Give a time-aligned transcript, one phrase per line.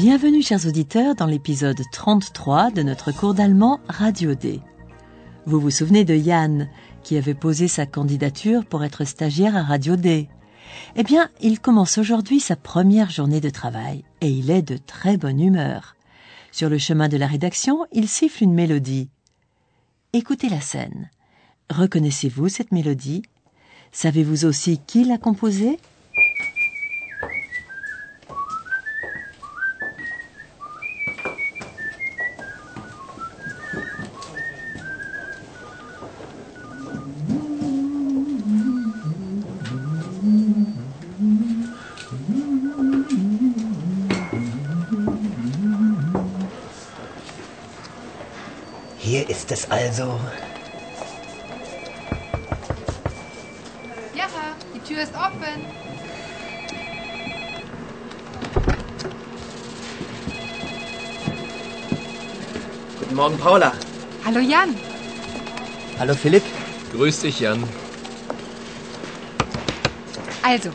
[0.00, 4.60] Bienvenue chers auditeurs dans l'épisode 33 de notre cours d'allemand Radio D.
[5.44, 6.68] Vous vous souvenez de Yann
[7.02, 10.28] qui avait posé sa candidature pour être stagiaire à Radio D.
[10.94, 15.16] Eh bien, il commence aujourd'hui sa première journée de travail et il est de très
[15.16, 15.96] bonne humeur.
[16.52, 19.10] Sur le chemin de la rédaction, il siffle une mélodie.
[20.12, 21.10] Écoutez la scène.
[21.70, 23.22] Reconnaissez-vous cette mélodie?
[23.90, 25.80] Savez-vous aussi qui l'a composée?
[49.58, 50.20] Es also.
[54.14, 54.26] Ja,
[54.74, 55.64] die Tür ist offen.
[63.00, 63.72] Guten Morgen, Paula.
[64.24, 64.74] Hallo Jan.
[65.98, 66.44] Hallo Philipp.
[66.92, 67.64] Grüß dich, Jan.
[70.42, 70.70] Also,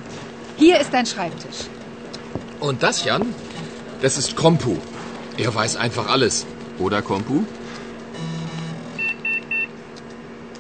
[0.58, 1.68] hier ist dein Schreibtisch.
[2.60, 3.34] Und das, Jan?
[4.02, 4.78] Das ist Kompu.
[5.38, 6.46] Er weiß einfach alles.
[6.80, 7.44] Oder, Kompu?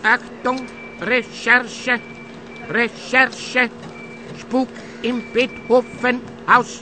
[0.04, 0.68] Achtung,
[1.02, 2.00] Recherche,
[2.70, 3.70] Recherche,
[4.38, 4.68] Spuk
[5.02, 6.82] im Beethovenhaus.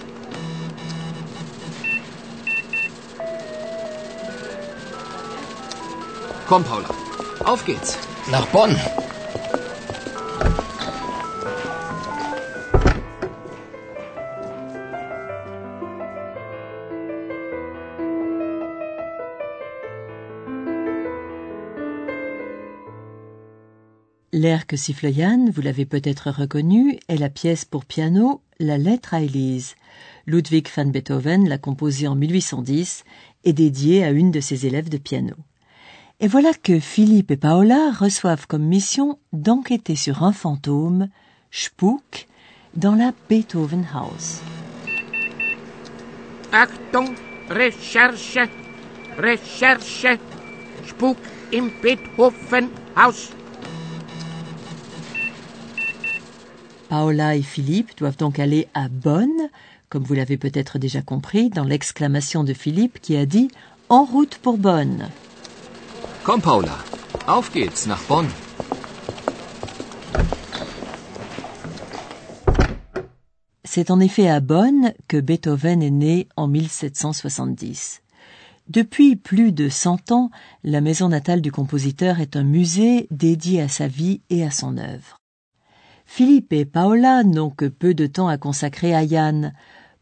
[6.48, 6.90] Komm, Paula.
[7.46, 7.98] Auf geht's.
[8.30, 8.76] Nach Bonn.
[24.34, 29.14] L'air que siffle Yann, vous l'avez peut-être reconnu, est la pièce pour piano La lettre
[29.14, 29.76] à Élise.
[30.26, 33.04] Ludwig van Beethoven l'a composée en 1810
[33.44, 35.36] et dédiée à une de ses élèves de piano.
[36.22, 41.10] Et voilà que Philippe et Paola reçoivent comme mission d'enquêter sur un fantôme,
[41.52, 42.30] Spuk,
[42.74, 44.40] dans la Beethoven House.
[46.54, 47.16] Achtung,
[47.50, 48.38] Recherche,
[49.18, 50.06] Recherche,
[50.88, 51.18] Spuk
[51.54, 53.41] im Beethovenhaus.
[56.92, 59.32] Paola et Philippe doivent donc aller à Bonn,
[59.88, 63.48] comme vous l'avez peut-être déjà compris dans l'exclamation de Philippe qui a dit
[63.88, 65.08] En route pour Bonn.
[66.26, 66.78] Komm, Paula.
[67.28, 68.28] Auf geht's nach Bonn.
[73.64, 78.02] C'est en effet à Bonn que Beethoven est né en 1770.
[78.68, 80.30] Depuis plus de cent ans,
[80.66, 84.78] la maison natale du compositeur est un musée dédié à sa vie et à son
[84.78, 85.21] œuvre.
[86.14, 89.54] Philippe et Paola n'ont que peu de temps à consacrer à Yann.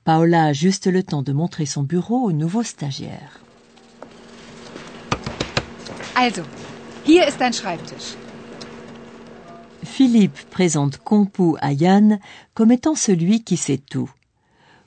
[0.04, 3.42] Paola a juste le temps de montrer son bureau au nouveau stagiaire.
[6.16, 6.42] Also,
[7.06, 8.16] hier ist dein Schreibtisch.
[9.84, 12.18] Philippe présente Compu à Yann
[12.56, 14.10] comme étant celui qui sait tout.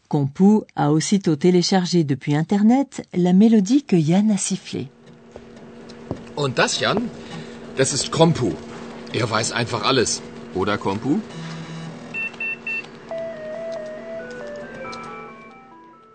[0.08, 4.88] Compu a aussitôt téléchargé depuis Internet la mélodie que Yann a sifflée.
[6.34, 7.00] Und das, Jan?
[7.76, 8.54] Das ist Kompu.
[9.14, 10.20] Er weiß einfach alles.
[10.54, 11.18] Oder, Kompu?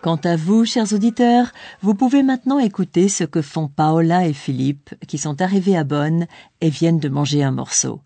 [0.04, 1.48] Quant à vous, chers auditeurs,
[1.82, 6.28] vous pouvez maintenant écouter ce que font Paola et Philippe, qui sont arrivés à Bonn
[6.62, 8.02] et viennent de manger un morceau.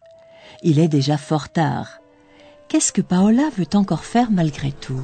[0.63, 1.99] Il est déjà fort tard.
[2.69, 5.01] Qu'est-ce que Paola veut encore faire malgré tout?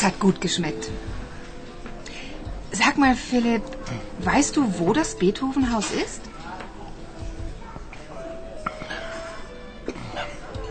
[0.00, 0.88] Das hat gut geschmeckt.
[2.72, 3.62] Sag mal, Philipp,
[4.20, 6.22] weißt du, wo das Beethovenhaus ist?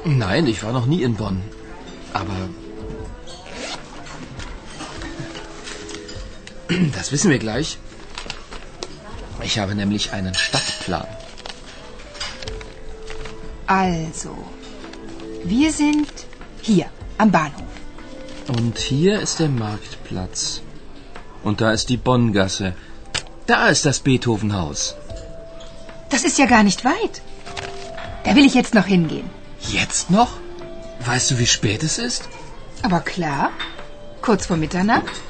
[0.03, 1.43] Nein, ich war noch nie in Bonn.
[2.11, 2.49] Aber.
[6.95, 7.77] Das wissen wir gleich.
[9.43, 11.07] Ich habe nämlich einen Stadtplan.
[13.67, 14.35] Also,
[15.43, 16.09] wir sind
[16.63, 16.87] hier
[17.19, 17.68] am Bahnhof.
[18.57, 20.61] Und hier ist der Marktplatz.
[21.43, 22.73] Und da ist die Bonngasse.
[23.45, 24.95] Da ist das Beethovenhaus.
[26.09, 27.21] Das ist ja gar nicht weit.
[28.23, 29.29] Da will ich jetzt noch hingehen.
[29.71, 30.31] Jetzt noch?
[31.05, 32.27] Weißt du, wie spät es ist?
[32.81, 33.51] Aber klar.
[34.21, 35.21] Kurz vor Mitternacht.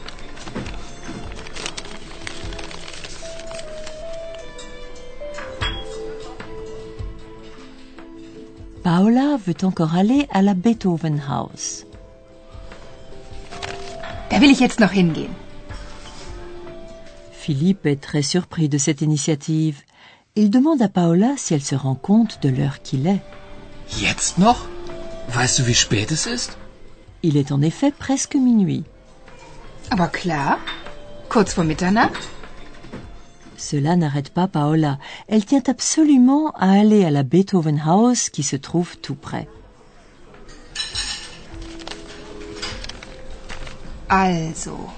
[8.84, 11.86] Paola veut encore aller à la Beethoven House.
[14.40, 15.36] Da will ich jetzt noch hingehen?
[17.34, 19.82] Philippe est très surpris de cette initiative.
[20.36, 23.20] Il demande à Paola si elle se rend compte de l'heure qu'il est.
[23.98, 24.62] Jetzt noch?
[25.28, 26.58] Weißt du, wie spät es ist?
[27.22, 28.86] Il est en effet presque minuit.
[29.90, 30.58] Aber klar.
[31.28, 32.30] Kurz vor Mitternacht?
[33.58, 35.00] Cela n'arrête pas Paola.
[35.28, 39.50] Elle tient absolument à aller à la Beethoven House qui se trouve tout près.
[44.10, 44.90] Also,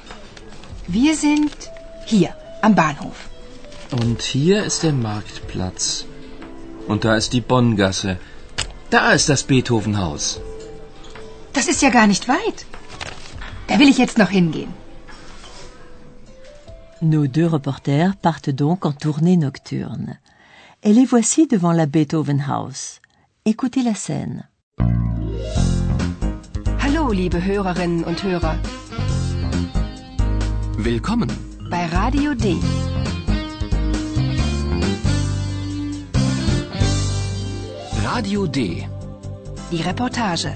[0.87, 1.51] wir sind
[2.05, 3.29] hier am Bahnhof.
[3.91, 6.05] Und hier ist der Marktplatz.
[6.87, 8.17] Und da ist die Bonngasse.
[8.89, 10.39] Da ist das Beethovenhaus.
[11.51, 12.65] Das ist ja gar nicht weit.
[13.67, 14.73] Da will ich jetzt noch hingehen.
[17.01, 20.19] Nos deux reporters partent donc en tournée nocturne.
[20.83, 23.01] Et les voici devant la Beethoven House.
[23.43, 24.43] Écoutez la scène.
[26.83, 28.55] Hallo, liebe Hörerinnen und Hörer.
[30.77, 31.29] Willkommen.
[31.69, 32.57] Bei Radio D.
[38.03, 38.87] Radio D.
[39.71, 40.53] Die Reportage.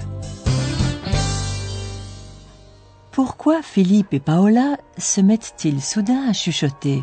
[3.12, 7.02] Pourquoi Philippe et Paola se mettent-ils soudain à chuchoter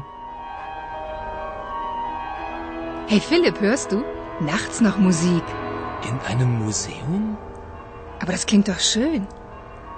[3.07, 4.04] Hey Philipp, hörst du?
[4.42, 5.44] Nachts noch Musik.
[6.10, 7.38] In einem Museum?
[8.19, 9.27] Aber das klingt doch schön.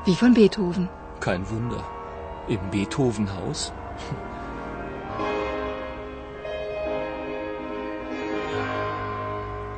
[0.05, 0.89] Wie von Beethoven.
[1.19, 1.83] Kein Wunder.
[2.47, 3.73] Im Beethovenhaus?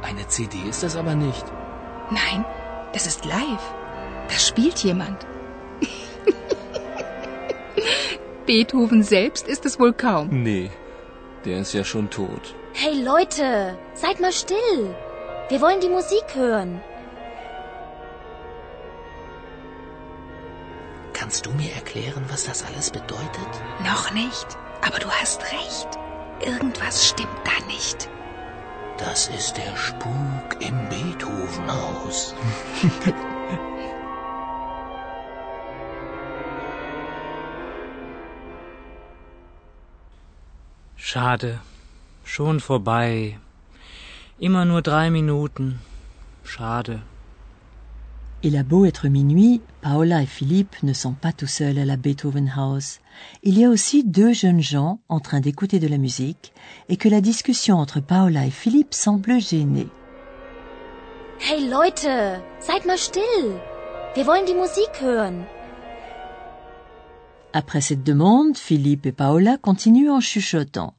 [0.02, 1.46] Eine CD ist das aber nicht.
[2.12, 2.44] Nein,
[2.94, 3.74] das ist live.
[4.28, 5.26] Da spielt jemand.
[8.46, 10.44] Beethoven selbst ist es wohl kaum.
[10.44, 10.70] Nee,
[11.46, 12.54] der ist ja schon tot.
[12.74, 14.94] Hey Leute, seid mal still.
[15.50, 16.82] Wir wollen die Musik hören.
[21.98, 23.48] Erklären, was das alles bedeutet?
[23.84, 25.88] Noch nicht, aber du hast recht.
[26.46, 28.10] Irgendwas stimmt da nicht.
[28.98, 32.36] Das ist der Spuk im Beethovenhaus.
[40.96, 41.60] Schade.
[42.24, 43.40] Schon vorbei.
[44.40, 45.80] Immer nur drei Minuten.
[46.44, 47.02] Schade.
[48.44, 51.98] Il a beau être minuit, Paola et Philippe ne sont pas tout seuls à la
[51.98, 53.00] Beethoven House.
[53.42, 56.54] Il y a aussi deux jeunes gens en train d'écouter de la musique
[56.88, 59.88] et que la discussion entre Paola et Philippe semble gêner.
[61.40, 62.08] Hey Leute,
[62.60, 63.56] seid mal still.
[64.16, 65.44] Wir wollen die Musik hören.
[67.54, 70.94] Après cette demande, Philippe et Paola continuent en chuchotant.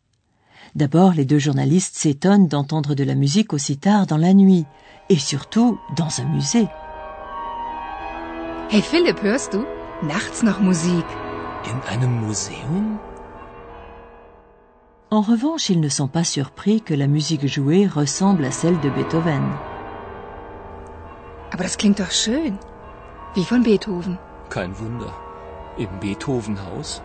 [0.75, 4.64] D'abord, les deux journalistes s'étonnent d'entendre de la musique aussi tard dans la nuit,
[5.08, 6.67] et surtout dans un musée.
[8.70, 9.64] Hey Philipp, hörst du?
[10.02, 11.06] Nachts noch Musik.
[11.64, 12.98] In einem Museum?
[15.08, 18.90] En revanche, ils ne sont pas surpris que la musique jouée ressemble à celle de
[18.90, 19.42] Beethoven.
[21.50, 22.58] Aber das klingt doch schön.
[23.34, 24.18] Wie von Beethoven.
[24.50, 25.14] Kein Wunder.
[25.78, 27.00] Im Beethovenhaus?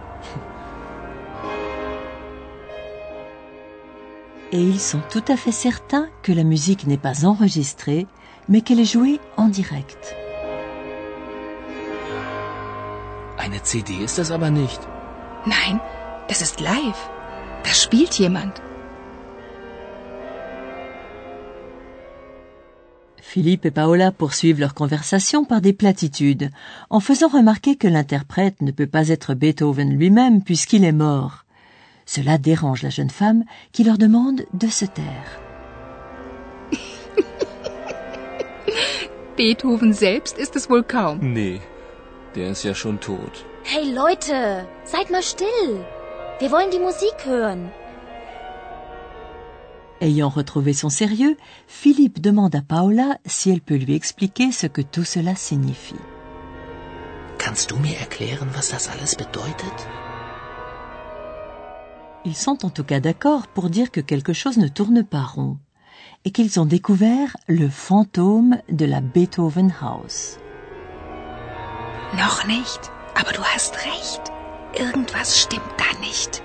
[4.52, 8.06] Et ils sont tout à fait certains que la musique n'est pas enregistrée,
[8.50, 10.18] mais qu'elle est jouée en direct.
[13.44, 14.82] Eine CD ist das aber nicht.
[15.46, 15.82] Nein,
[16.30, 17.02] das ist live.
[17.66, 18.62] Da spielt jemand.
[23.22, 26.52] Philippe et Paola poursuivent leur conversation par des platitudes,
[26.90, 31.44] en faisant remarquer que l'interprète ne peut pas être Beethoven lui-même puisqu'il est mort.
[32.06, 35.40] Cela dérange la jeune femme qui leur demande de se taire.
[39.36, 41.18] Beethoven selbst ist es wohl kaum.
[41.22, 41.60] Nee,
[42.36, 43.46] der ist ja schon tot.
[43.64, 45.86] Hey Leute, seid mal still.
[46.40, 47.72] Wir wollen die Musik hören.
[50.02, 51.38] Ayant retrouvé son sérieux,
[51.68, 56.04] Philippe demande à Paola si elle peut lui expliquer ce que tout cela signifie.
[57.38, 59.88] Kannst du mir erklären, was das alles bedeutet?
[62.26, 65.58] Ils sont en tout cas d'accord pour dire que quelque chose ne tourne pas rond
[66.26, 70.38] et qu'ils ont découvert le fantôme de la Beethoven House.
[72.18, 74.22] Noch nicht, aber du hast recht.
[74.78, 76.44] Irgendwas stimmt da nicht.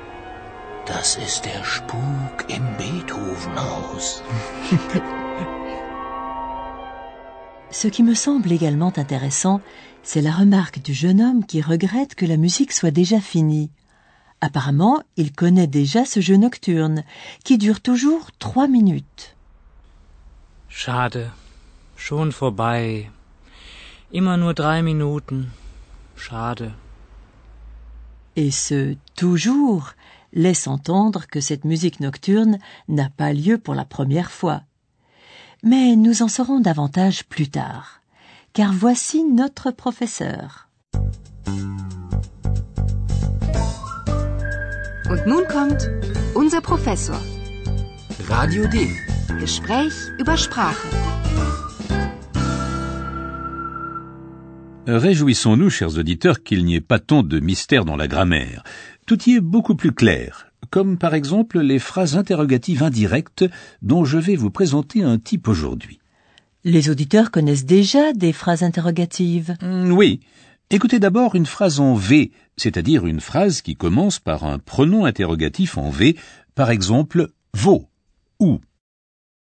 [0.87, 4.23] Das ist der Spuk im Beethovenhaus.
[7.71, 9.61] Ce qui me semble également intéressant,
[10.03, 13.71] c'est la remarque du jeune homme qui regrette que la musique soit déjà finie.
[14.41, 17.05] Apparemment, il connaît déjà ce jeu nocturne,
[17.45, 19.35] qui dure toujours trois minutes.
[20.71, 21.31] Schade.
[21.97, 23.11] Schon vorbei.
[24.11, 25.51] Immer nur drei Minuten.
[26.17, 26.73] Schade.
[28.37, 29.93] Et ce toujours
[30.33, 34.63] laisse entendre que cette musique nocturne n'a pas lieu pour la première fois.
[35.63, 38.01] Mais nous en saurons davantage plus tard,
[38.55, 40.69] car voici notre professeur.
[45.11, 45.89] Und nun kommt
[46.35, 47.19] unser Professor.
[48.29, 48.89] Radio D.
[49.41, 50.87] Gespräch über Sprache.
[54.89, 58.65] Réjouissons-nous, chers auditeurs, qu'il n'y ait pas tant de mystère dans la grammaire.
[59.05, 63.45] Tout y est beaucoup plus clair, comme par exemple les phrases interrogatives indirectes
[63.83, 66.01] dont je vais vous présenter un type aujourd'hui.
[66.65, 69.57] Les auditeurs connaissent déjà des phrases interrogatives.
[69.61, 70.21] Hmm, oui.
[70.71, 75.77] Écoutez d'abord une phrase en V, c'est-à-dire une phrase qui commence par un pronom interrogatif
[75.77, 76.17] en V,
[76.55, 77.91] par exemple wo
[78.41, 78.63] ou.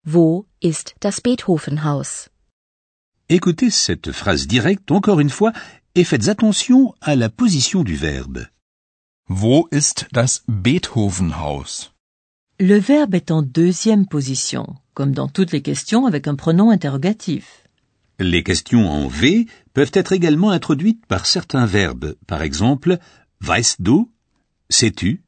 [0.04, 2.28] Wo ist das Beethovenhaus?
[3.30, 5.52] Écoutez cette phrase directe encore une fois
[5.94, 8.46] et faites attention à la position du verbe.
[9.28, 11.92] Wo ist das Beethovenhaus?
[12.58, 17.68] Le verbe est en deuxième position, comme dans toutes les questions avec un pronom interrogatif.
[18.18, 22.98] Les questions en V peuvent être également introduites par certains verbes, par exemple
[23.42, 24.06] weißt du,
[24.70, 25.22] sais-tu?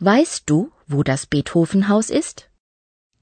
[0.00, 2.48] Weißt du, wo das Beethovenhaus ist?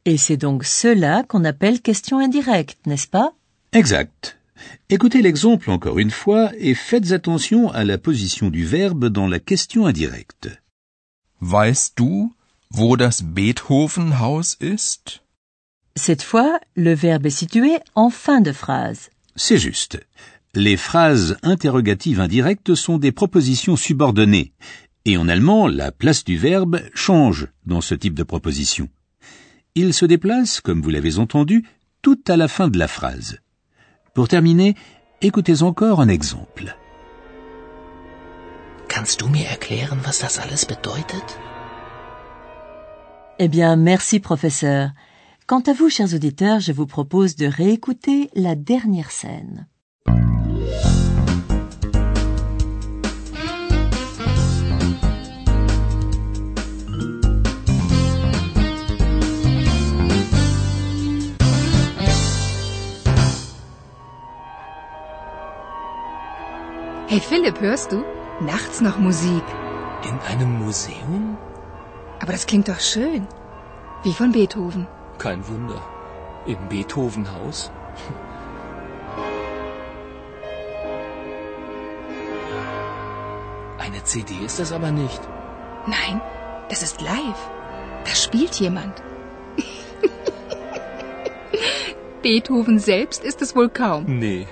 [0.05, 3.35] Et c'est donc cela qu'on appelle question indirecte, n'est-ce pas?
[3.73, 4.37] Exact.
[4.89, 9.39] Écoutez l'exemple encore une fois et faites attention à la position du verbe dans la
[9.39, 10.49] question indirecte.
[11.41, 12.33] Weißt du,
[12.73, 15.21] wo das Beethovenhaus ist?
[15.95, 19.11] Cette fois, le verbe est situé en fin de phrase.
[19.37, 20.01] C'est juste.
[20.55, 24.53] Les phrases interrogatives indirectes sont des propositions subordonnées,
[25.05, 28.89] et en allemand, la place du verbe change dans ce type de proposition.
[29.77, 31.65] Il se déplace, comme vous l'avez entendu,
[32.03, 33.39] tout à la fin de la phrase.
[34.21, 34.75] Pour terminer,
[35.23, 36.77] écoutez encore un exemple.
[38.87, 41.39] Kannst du mir erklären, was das alles bedeutet?
[43.39, 44.91] Eh bien, merci professeur.
[45.47, 49.67] Quant à vous, chers auditeurs, je vous propose de réécouter la dernière scène.
[67.11, 68.05] Hey Philipp, hörst du?
[68.41, 69.43] Nachts noch Musik.
[70.09, 71.37] In einem Museum?
[72.21, 73.27] Aber das klingt doch schön.
[74.05, 74.87] Wie von Beethoven.
[75.19, 75.83] Kein Wunder.
[76.47, 77.73] Im Beethovenhaus?
[83.81, 85.21] Eine CD ist das aber nicht.
[85.89, 86.21] Nein,
[86.69, 87.51] das ist live.
[88.05, 89.03] Da spielt jemand.
[92.23, 94.05] Beethoven selbst ist es wohl kaum.
[94.07, 94.47] Nee,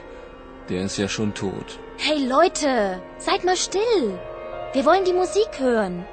[0.68, 1.78] der ist ja schon tot.
[2.00, 4.20] Hey Leute, seid mal still.
[4.72, 6.06] Wir wollen die Musik hören.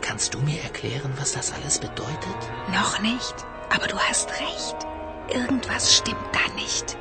[0.00, 2.40] Kannst du mir erklären, was das alles bedeutet?
[2.72, 3.36] Noch nicht,
[3.72, 4.76] aber du hast recht.
[5.32, 6.98] Irgendwas stimmt da nicht.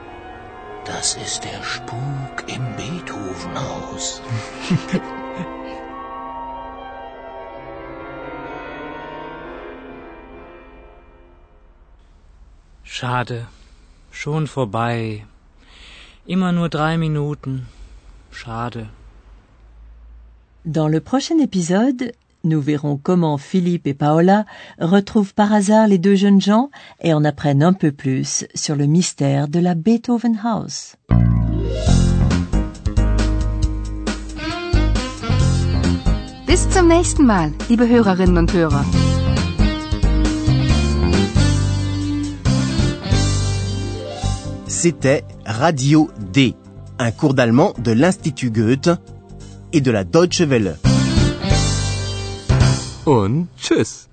[0.86, 4.22] Das ist der Spuk im Beethovenhaus.
[12.84, 13.48] Schade.
[14.12, 15.26] Schon vorbei.
[16.26, 17.68] Immer nur drei Minuten.
[18.32, 18.90] Schade.
[20.64, 22.14] Dans le prochain épisode,
[22.44, 24.46] nous verrons comment Philippe et Paola
[24.80, 26.70] retrouvent par hasard les deux jeunes gens
[27.02, 30.96] et en apprennent un peu plus sur le mystère de la Beethoven House.
[36.48, 38.86] Bis zum nächsten Mal, liebe Hörerinnen und Hörer.
[44.82, 46.56] C'était Radio D,
[46.98, 48.90] un cours d'allemand de l'Institut Goethe
[49.74, 50.76] et de la Deutsche Welle.
[53.06, 54.08] Und tschüss.